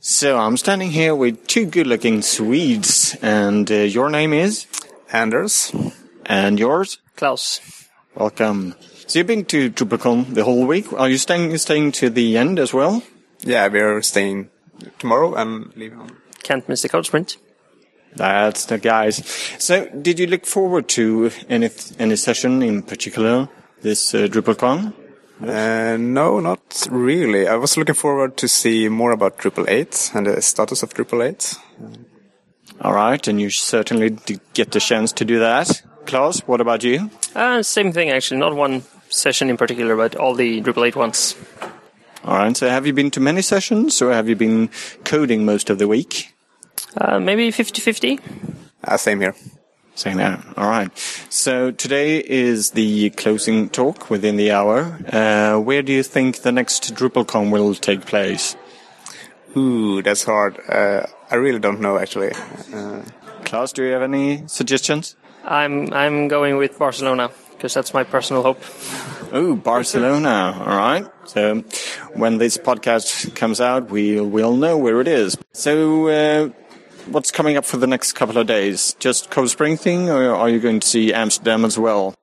[0.00, 4.66] So I'm standing here with two good-looking Swedes, and uh, your name is,
[5.12, 5.72] Anders.
[6.26, 6.98] and yours.
[7.16, 7.60] Klaus.
[8.14, 8.74] Welcome.
[9.06, 10.92] So you've been to DrupalCon the whole week.
[10.92, 13.02] Are you staying staying to the end as well?
[13.40, 14.50] Yeah, we're staying
[14.98, 16.16] tomorrow and leaving on.
[16.42, 17.36] Can't miss the code sprint.
[18.14, 19.16] That's the guys.
[19.58, 23.48] So, did you look forward to any any session in particular
[23.82, 24.92] this uh, DrupalCon?
[25.40, 27.46] Uh, no, not really.
[27.46, 31.24] I was looking forward to see more about Drupal 8 and the status of Drupal
[31.24, 31.54] 8.
[32.80, 35.82] All right, and you certainly did get the chance to do that.
[36.06, 37.10] Klaus, what about you?
[37.34, 38.40] Uh, same thing actually.
[38.40, 41.36] Not one session in particular, but all the Drupal 8 ones.
[42.24, 44.70] All right, so have you been to many sessions, or have you been
[45.04, 46.34] coding most of the week?
[46.96, 48.20] Uh, maybe 50-50.
[48.84, 49.34] Uh, same here.
[49.98, 50.44] Saying that.
[50.56, 50.96] All right.
[51.28, 54.96] So today is the closing talk within the hour.
[55.12, 58.54] Uh, where do you think the next DrupalCon will take place?
[59.56, 60.60] Ooh, that's hard.
[60.68, 62.30] Uh, I really don't know actually.
[62.72, 63.02] Uh,
[63.44, 65.16] Klaus, do you have any suggestions?
[65.44, 68.62] I'm I'm going with Barcelona because that's my personal hope.
[69.32, 70.54] Oh, Barcelona.
[70.60, 71.06] All right.
[71.24, 71.64] So
[72.14, 75.36] when this podcast comes out, we will know where it is.
[75.52, 76.50] So, uh,
[77.10, 78.94] what's coming up for the next couple of days?
[78.98, 82.14] Just Code Spring thing, or are you going to see Amsterdam as well?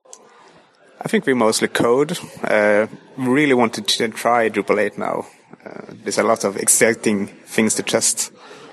[1.00, 2.18] I think we mostly code.
[2.42, 5.26] Uh, really wanted to try Drupal 8 now.
[5.64, 8.32] Uh, there's a lot of exciting things to test.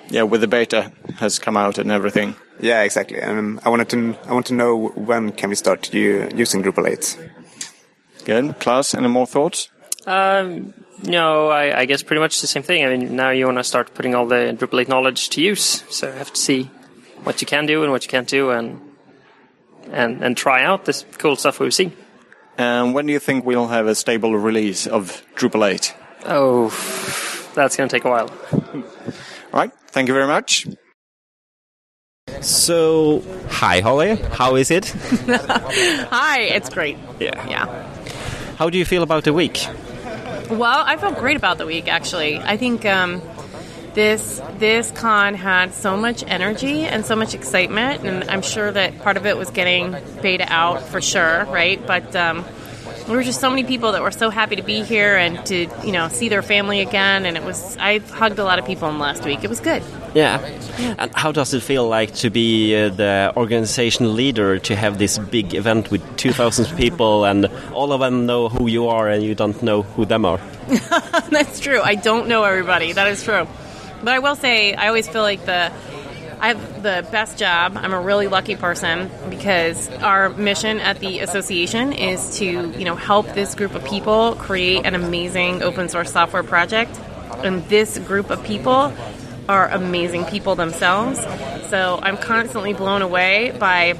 [0.09, 2.35] Yeah, with the beta has come out and everything.
[2.59, 3.21] Yeah, exactly.
[3.21, 4.15] Um, I wanted to.
[4.25, 7.29] I want to know when can we start u- using Drupal 8.
[8.25, 8.59] Good.
[8.59, 9.69] Klaus, any more thoughts?
[10.05, 10.73] Um,
[11.03, 12.85] no, I, I guess pretty much the same thing.
[12.85, 15.83] I mean, now you want to start putting all the Drupal 8 knowledge to use,
[15.89, 16.69] so you have to see
[17.23, 18.81] what you can do and what you can't do, and
[19.91, 21.91] and and try out this cool stuff we've seen.
[22.57, 25.95] And when do you think we'll have a stable release of Drupal 8?
[26.25, 26.69] Oh,
[27.55, 28.29] that's going to take a while.
[28.53, 29.71] All right.
[29.87, 30.67] Thank you very much.
[32.41, 34.85] So, hi Holly, how is it?
[36.09, 36.97] Hi, it's great.
[37.19, 37.47] Yeah.
[37.47, 37.65] Yeah.
[38.57, 39.67] How do you feel about the week?
[40.49, 42.37] Well, I felt great about the week actually.
[42.37, 43.21] I think um,
[43.93, 48.99] this this con had so much energy and so much excitement, and I'm sure that
[48.99, 51.85] part of it was getting beta out for sure, right?
[51.85, 52.45] But um,
[53.07, 55.67] there were just so many people that were so happy to be here and to
[55.83, 58.89] you know see their family again, and it was I hugged a lot of people
[58.89, 59.43] in last week.
[59.43, 59.83] It was good.
[60.13, 60.39] Yeah.
[60.97, 65.17] And how does it feel like to be uh, the organization leader to have this
[65.17, 69.35] big event with 2,000 people and all of them know who you are and you
[69.35, 70.39] don't know who them are?
[71.29, 71.81] That's true.
[71.81, 72.93] I don't know everybody.
[72.93, 73.47] That is true.
[74.03, 75.71] But I will say, I always feel like the
[76.43, 77.77] I have the best job.
[77.77, 82.95] I'm a really lucky person because our mission at the association is to, you know,
[82.95, 86.99] help this group of people create an amazing open source software project.
[87.45, 88.91] And this group of people
[89.49, 91.19] are amazing people themselves.
[91.69, 93.93] So I'm constantly blown away by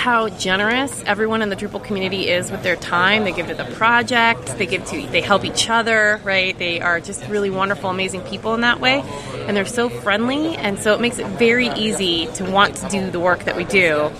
[0.00, 3.24] how generous everyone in the Drupal community is with their time.
[3.24, 6.56] They give to the project, they give to, they help each other, right?
[6.58, 9.02] They are just really wonderful, amazing people in that way,
[9.46, 13.10] and they're so friendly, and so it makes it very easy to want to do
[13.10, 14.10] the work that we do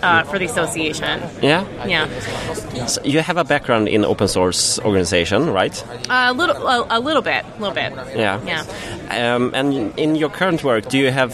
[0.00, 1.20] uh, for the association.
[1.42, 1.66] Yeah.
[1.86, 5.76] Yeah, So you have a background in open source organization, right?
[6.08, 7.92] a little, a, a little bit, a little bit.
[8.16, 8.40] Yeah.
[8.46, 9.34] Yeah.
[9.34, 11.32] Um, and in your current work, do you have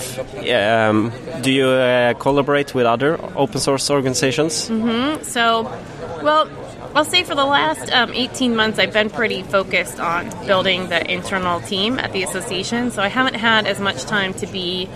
[0.49, 4.68] um, do you uh, collaborate with other open source organizations?
[5.23, 5.62] So,
[6.23, 6.49] well,
[6.95, 11.11] I'll say for the last um, 18 months, I've been pretty focused on building the
[11.11, 12.90] internal team at the association.
[12.90, 14.88] So I haven't had as much time to be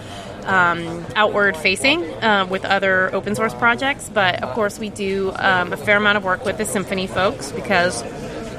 [0.45, 4.11] um, outward facing uh, with other open source projects.
[4.13, 7.51] But of course, we do um, a fair amount of work with the Symfony folks
[7.53, 8.03] because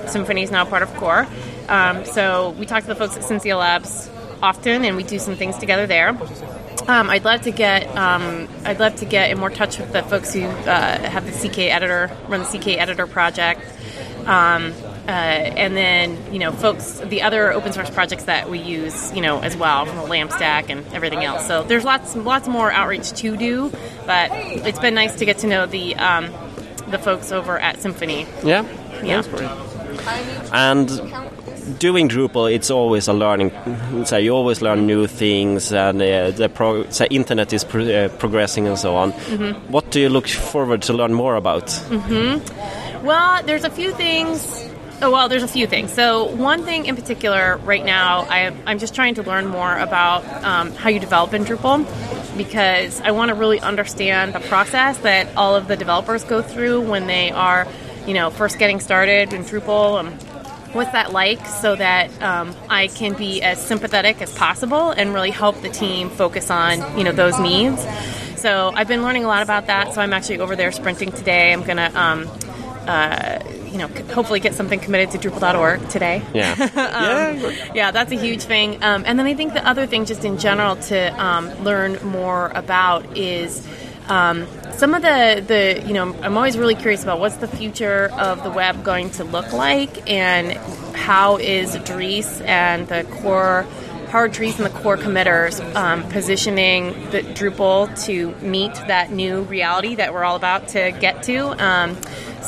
[0.06, 1.28] Symfony is now part of Core.
[1.70, 4.10] Um, so we talk to the folks at SensioLabs
[4.42, 6.14] often, and we do some things together there.
[6.88, 10.04] Um, I'd love to get um, I'd love to get in more touch with the
[10.04, 13.62] folks who uh, have the CK editor, run the CK editor project,
[14.26, 14.74] um,
[15.06, 19.22] uh, and then you know folks the other open source projects that we use you
[19.22, 21.46] know as well from the LAMP stack and everything else.
[21.46, 23.70] So there's lots lots more outreach to do,
[24.06, 26.32] but it's been nice to get to know the um,
[26.90, 28.26] the folks over at Symfony.
[28.46, 28.66] Yeah.
[29.04, 29.24] Yeah.
[30.54, 30.90] And
[31.80, 33.52] doing Drupal, it's always a learning.
[34.06, 38.10] So you always learn new things, and uh, the pro- so internet is pro- uh,
[38.10, 39.12] progressing and so on.
[39.14, 39.72] Mm-hmm.
[39.72, 41.70] What do you look forward to learn more about?
[43.04, 44.64] Well, there's a few things.
[45.00, 45.94] Oh, well, there's a few things.
[45.94, 50.26] So, one thing in particular right now, I, I'm just trying to learn more about
[50.44, 51.86] um, how you develop in Drupal
[52.36, 56.82] because I want to really understand the process that all of the developers go through
[56.82, 57.68] when they are,
[58.08, 60.00] you know, first getting started in Drupal.
[60.00, 60.18] Um,
[60.78, 65.32] what's that like so that um, I can be as sympathetic as possible and really
[65.32, 67.86] help the team focus on, you know, those needs.
[68.40, 69.94] So I've been learning a lot about that.
[69.94, 71.52] So I'm actually over there sprinting today.
[71.52, 72.30] I'm gonna, um,
[72.88, 76.22] uh, you know, hopefully get something committed to Drupal.org today.
[76.34, 76.56] Yeah.
[76.98, 78.82] Um, yeah, that's a huge thing.
[78.84, 82.50] Um, and then I think the other thing, just in general, to um, learn more
[82.50, 83.68] about is
[84.08, 88.10] um, some of the, the, you know, I'm always really curious about what's the future
[88.14, 90.54] of the web going to look like and
[90.96, 93.66] how is Dries and the core.
[94.10, 99.42] How are Dries and the core committers um, positioning the Drupal to meet that new
[99.42, 101.48] reality that we're all about to get to?
[101.64, 101.98] Um,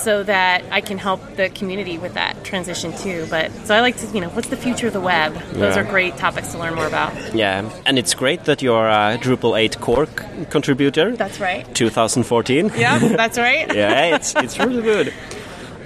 [0.04, 3.28] so that I can help the community with that transition too.
[3.30, 5.34] But so I like to, you know, what's the future of the web?
[5.54, 5.82] Those Yeah.
[5.82, 7.12] are great topics to learn more about.
[7.36, 10.12] Yeah, and it's great that you're a Drupal 8 core c-
[10.50, 11.16] contributor.
[11.16, 11.64] That's right.
[11.76, 12.72] 2014.
[12.78, 13.74] Yeah, that's right.
[13.76, 15.14] yeah, it's it's really good.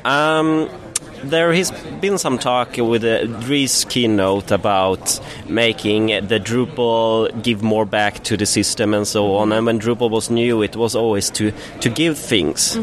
[0.06, 0.70] Um,
[1.24, 7.86] there has been some talk with uh, Dries' keynote about making the Drupal give more
[7.86, 9.52] back to the system and so on.
[9.52, 12.76] And when Drupal was new, it was always to to give things.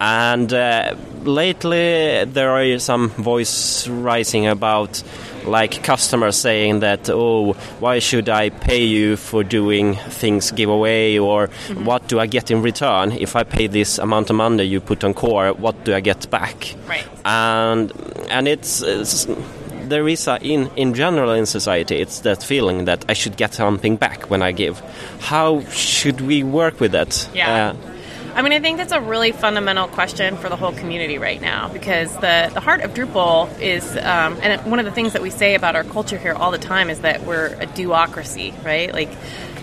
[0.00, 5.02] And uh, lately, there are some voice rising about
[5.48, 11.18] like customers saying that oh why should i pay you for doing things giveaway?
[11.18, 11.48] Or
[11.84, 13.12] what do i get in return?
[13.12, 16.30] If i pay this amount of money you put on core what do i get
[16.30, 16.74] back?
[16.86, 17.06] Right.
[17.24, 17.92] and
[18.30, 19.26] and it's, it's
[19.88, 23.54] there is a in in general in society it's that feeling that i should get
[23.54, 24.80] something back when i give.
[25.20, 27.28] How should we work with that?
[27.34, 27.70] Yeah.
[27.70, 27.97] Uh,
[28.34, 31.68] I mean, I think that's a really fundamental question for the whole community right now
[31.68, 35.30] because the, the heart of Drupal is, um, and one of the things that we
[35.30, 38.92] say about our culture here all the time is that we're a do-ocracy, right?
[38.92, 39.10] Like,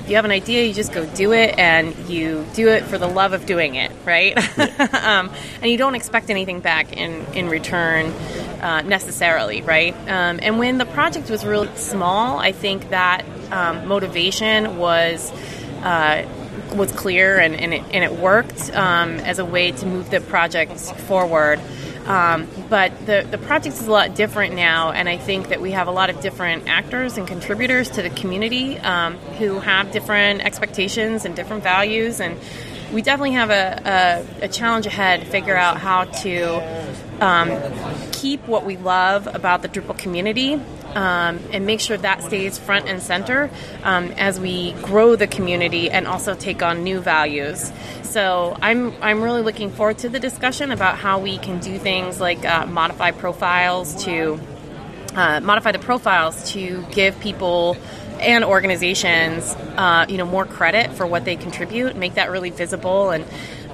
[0.05, 2.99] if you have an idea, you just go do it, and you do it for
[2.99, 4.37] the love of doing it, right?
[4.93, 5.31] um,
[5.63, 8.11] and you don't expect anything back in, in return
[8.61, 9.95] uh, necessarily, right?
[10.07, 15.31] Um, and when the project was really small, I think that um, motivation was.
[15.81, 16.27] Uh,
[16.73, 20.21] was clear and, and, it, and it worked um, as a way to move the
[20.21, 21.59] project forward.
[22.05, 25.71] Um, but the, the project is a lot different now, and I think that we
[25.71, 30.41] have a lot of different actors and contributors to the community um, who have different
[30.41, 32.19] expectations and different values.
[32.19, 32.39] And
[32.93, 38.45] we definitely have a, a, a challenge ahead to figure out how to um, keep
[38.47, 40.61] what we love about the Drupal community
[40.95, 43.51] um, and make sure that stays front and center
[43.83, 47.71] um, as we grow the community and also take on new values.
[48.03, 52.19] So I'm I'm really looking forward to the discussion about how we can do things
[52.19, 54.39] like uh, modify profiles to
[55.13, 57.77] uh, modify the profiles to give people
[58.19, 63.09] and organizations, uh, you know, more credit for what they contribute, make that really visible,
[63.09, 63.25] and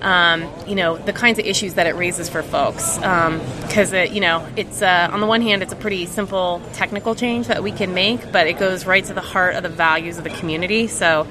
[0.02, 2.98] um, you know, the kinds of issues that it raises for folks.
[2.98, 7.16] Because it, you know, it's uh, on the one hand, it's a pretty simple technical
[7.16, 10.18] change that we can make, but it goes right to the heart of the values
[10.18, 10.88] of the community.
[10.88, 11.28] So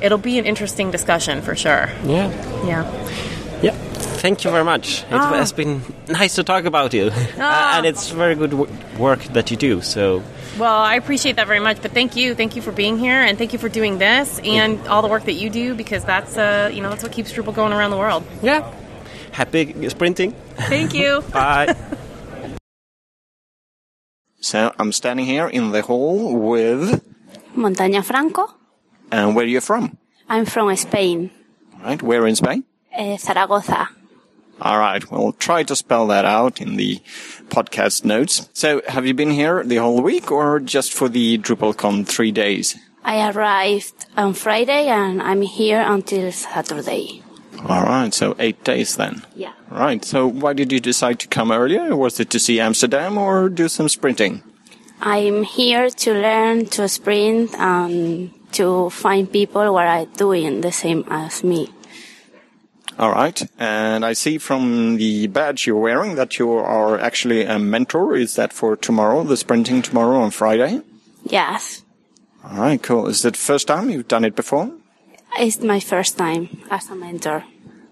[0.00, 1.88] it'll be an interesting discussion for sure.
[2.04, 2.30] yeah
[2.66, 2.84] Yeah.
[3.62, 3.74] Yeah.
[4.22, 5.02] Thank you very much.
[5.02, 5.32] It Ah.
[5.34, 7.74] has been nice to talk about you, Ah.
[7.78, 9.80] and it's very good w- work that you do.
[9.82, 10.22] So
[10.62, 13.36] Well, I appreciate that very much, but thank you, thank you for being here, and
[13.36, 16.70] thank you for doing this and all the work that you do because that's uh,
[16.72, 18.22] you know that's what keeps Drupal going around the world.
[18.44, 18.62] yeah,
[19.32, 20.30] happy sprinting.
[20.70, 21.20] Thank you.
[21.32, 21.74] Bye.
[24.40, 27.02] So I'm standing here in the hall with,
[27.56, 28.46] Montaña Franco.
[29.10, 29.98] and where are you from?
[30.28, 31.30] I'm from Spain,
[31.82, 32.62] Right, where in Spain?
[32.96, 33.88] uh, Zaragoza.
[34.64, 37.00] All right, we'll try to spell that out in the
[37.48, 38.48] podcast notes.
[38.52, 42.76] So, have you been here the whole week or just for the DrupalCon three days?
[43.02, 47.24] I arrived on Friday and I'm here until Saturday.
[47.66, 49.22] All right, so eight days then.
[49.34, 49.52] Yeah.
[49.68, 51.96] Right, so why did you decide to come earlier?
[51.96, 54.44] Was it to see Amsterdam or do some sprinting?
[55.00, 61.04] I'm here to learn to sprint and to find people who are doing the same
[61.08, 61.68] as me.
[62.98, 67.58] All right, and I see from the badge you're wearing that you are actually a
[67.58, 68.14] mentor.
[68.14, 70.82] Is that for tomorrow, the sprinting tomorrow on Friday?
[71.24, 71.82] Yes,
[72.44, 73.06] All right, cool.
[73.08, 74.70] Is that the first time you've done it before?
[75.38, 77.44] it's my first time as a mentor.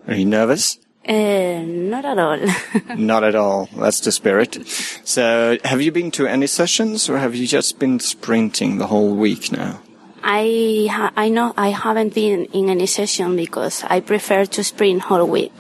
[0.07, 0.79] Are you nervous?
[1.09, 2.39] Uh, not at all.
[2.97, 3.71] Not at all.
[3.75, 4.59] That's the spirit.
[5.03, 9.15] So, have you been to any sessions or have you just been sprinting the whole
[9.15, 9.81] week now?
[10.23, 15.03] I ha- I know I haven't been in any session because I prefer to sprint
[15.03, 15.53] whole week.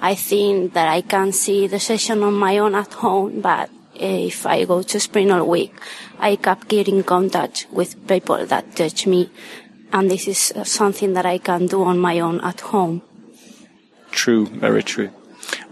[0.00, 4.46] I think that I can see the session on my own at home, but if
[4.46, 5.72] I go to sprint all week,
[6.18, 9.30] I keep getting contact with people that touch me,
[9.92, 13.02] and this is something that I can do on my own at home.
[14.10, 15.10] True, very true.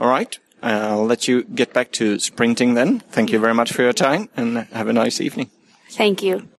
[0.01, 0.39] All right.
[0.63, 3.01] I'll let you get back to sprinting then.
[3.11, 5.51] Thank you very much for your time and have a nice evening.
[5.91, 6.52] Thank you.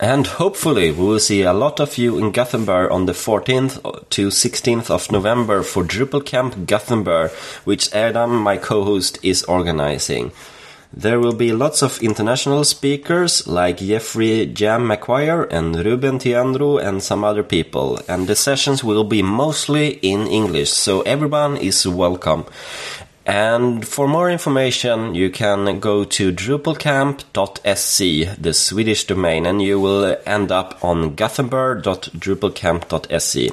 [0.00, 4.28] And hopefully we will see a lot of you in Gothenburg on the 14th to
[4.28, 7.32] 16th of November for Drupal Camp Gothenburg,
[7.64, 10.30] which Adam, my co-host, is organizing.
[10.92, 17.02] There will be lots of international speakers like Jeffrey Jam McGuire and Ruben Teijeiro and
[17.02, 22.46] some other people, and the sessions will be mostly in English, so everyone is welcome.
[23.28, 30.16] And for more information, you can go to drupalcamp.se, the Swedish domain, and you will
[30.24, 33.50] end up on gothenburg.drupalcamp.se.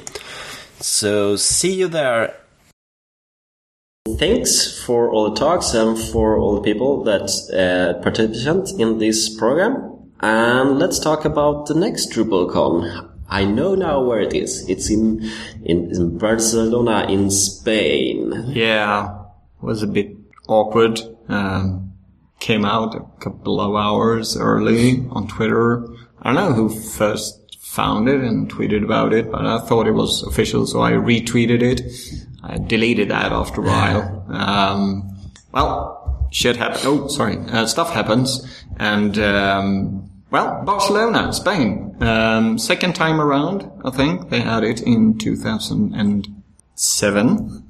[0.80, 2.34] So see you there.
[4.18, 9.28] Thanks for all the talks and for all the people that uh, participate in this
[9.36, 9.92] program.
[10.20, 13.10] And let's talk about the next DrupalCon.
[13.28, 14.66] I know now where it is.
[14.70, 15.30] It's in,
[15.64, 18.52] in, in Barcelona in Spain.
[18.54, 19.25] Yeah,
[19.60, 20.16] was a bit
[20.48, 21.00] awkward.
[21.28, 21.92] Um,
[22.40, 25.86] came out a couple of hours early on Twitter.
[26.22, 29.92] I don't know who first found it and tweeted about it, but I thought it
[29.92, 31.82] was official, so I retweeted it.
[32.42, 34.14] I deleted that after a while.
[34.36, 35.08] Um,
[35.52, 36.84] well, shit happens.
[36.84, 37.38] Oh, sorry.
[37.38, 38.44] Uh, stuff happens.
[38.76, 41.96] And, um, well, Barcelona, Spain.
[42.00, 44.30] Um, second time around, I think.
[44.30, 47.65] They had it in 2007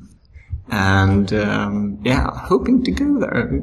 [0.70, 3.60] and um, yeah, hoping to go there.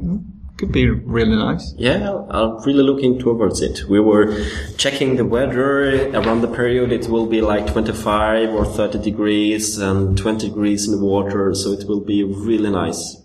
[0.56, 1.74] Could be really nice.
[1.76, 3.88] Yeah, I'm really looking towards it.
[3.88, 4.40] We were
[4.76, 6.92] checking the weather around the period.
[6.92, 11.72] It will be like 25 or 30 degrees and 20 degrees in the water, so
[11.72, 13.20] it will be really nice.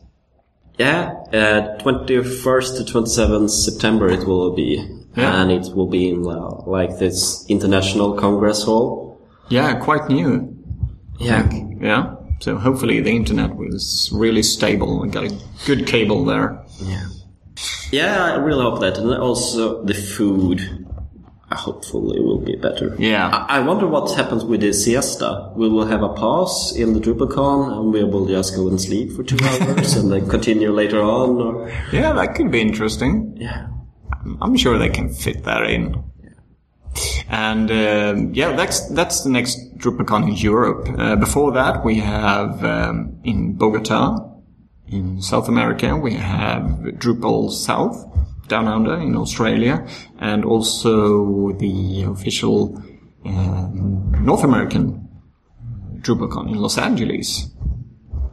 [0.80, 4.84] Yeah, uh, 21st to 27th September it will be.
[5.16, 5.42] Yeah.
[5.42, 9.22] And it will be in uh, like this international congress hall.
[9.50, 10.56] Yeah, quite new.
[11.20, 11.50] Yeah.
[11.82, 12.16] Yeah.
[12.40, 16.64] So hopefully the internet was really stable and got a good cable there.
[16.82, 17.08] Yeah.
[17.92, 18.98] Yeah, I really hope that.
[18.98, 20.62] And also the food.
[21.52, 22.96] uh, Hopefully will be better.
[23.00, 23.28] Yeah.
[23.28, 25.52] I I wonder what happens with the siesta.
[25.56, 29.12] We will have a pause in the DrupalCon and we will just go and sleep
[29.12, 31.30] for two hours and then continue later on.
[31.42, 31.70] Or...
[31.92, 33.36] Yeah, that could be interesting.
[33.36, 33.68] Yeah.
[34.42, 36.04] I'm sure they can fit that in.
[37.30, 40.88] And um, yeah, that's that's the next DrupalCon in Europe.
[40.98, 44.30] Uh, before that, we have um, in Bogota,
[44.88, 46.64] in South America, we have
[46.98, 48.06] Drupal South,
[48.48, 49.88] down under in Australia,
[50.20, 52.82] and also the official
[53.26, 55.08] um, North American
[56.02, 57.50] DrupalCon in Los Angeles.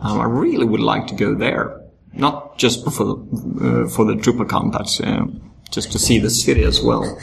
[0.01, 1.81] Um, I really would like to go there,
[2.13, 6.62] not just for the, uh, for the DrupalCon, but um, just to see the city
[6.62, 7.19] as well.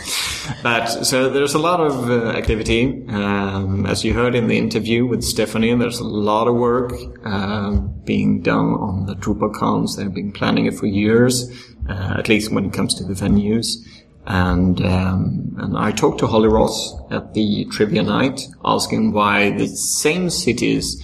[0.62, 3.06] But so there's a lot of uh, activity.
[3.08, 6.94] Um, as you heard in the interview with Stephanie, there's a lot of work
[7.26, 7.72] uh,
[8.06, 9.98] being done on the DrupalCons.
[9.98, 11.50] They've been planning it for years,
[11.90, 13.78] uh, at least when it comes to the venues.
[14.26, 19.68] And um, and I talked to Holly Ross at the trivia night, asking why the
[19.68, 21.02] same cities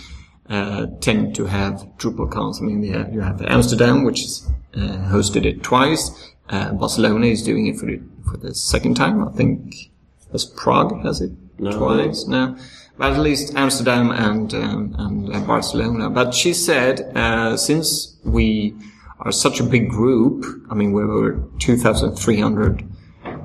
[0.50, 2.62] uh, tend to have DrupalCons.
[2.62, 6.12] I mean, yeah, you have Amsterdam, which is, uh, hosted it twice.
[6.50, 9.28] Uh, Barcelona is doing it for the, for the second time.
[9.28, 9.76] I think
[10.34, 11.72] as Prague has it No.
[11.78, 12.56] twice now.
[12.97, 16.10] But at least Amsterdam and um, and uh, Barcelona.
[16.10, 18.74] But she said uh, since we
[19.20, 22.84] are such a big group, I mean we were 2,300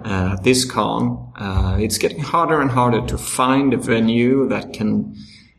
[0.05, 5.14] uh, this con, uh, it's getting harder and harder to find a venue that can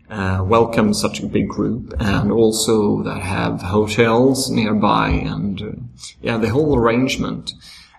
[0.10, 5.72] uh, welcome such a big group and also that have hotels nearby and uh,
[6.22, 7.54] yeah the whole arrangement.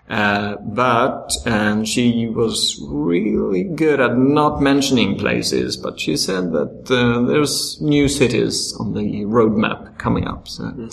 [0.09, 6.89] Uh, but and she was really good at not mentioning places, but she said that
[6.89, 10.47] uh, there's new cities on the roadmap coming up.
[10.47, 10.89] So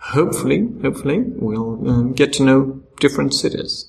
[0.00, 3.88] hopefully, hopefully we'll uh, get to know different cities.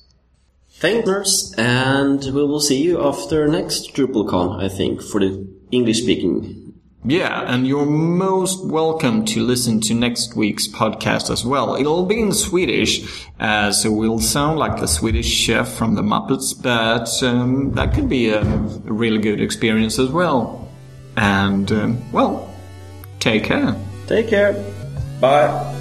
[0.70, 6.02] Thanks, nurse, and we will see you after next DrupalCon, I think, for the English
[6.02, 6.59] speaking.
[7.02, 11.74] Yeah, and you're most welcome to listen to next week's podcast as well.
[11.76, 16.52] It'll be in Swedish, uh, so we'll sound like the Swedish chef from the Muppets,
[16.62, 20.68] but um, that could be a, really good experience as well.
[21.16, 22.54] And, um, well,
[23.18, 23.74] take care.
[24.06, 24.62] Take care.
[25.20, 25.79] Bye.